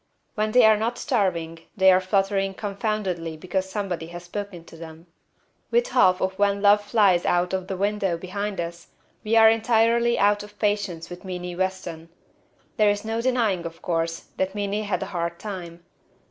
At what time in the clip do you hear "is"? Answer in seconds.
12.89-13.05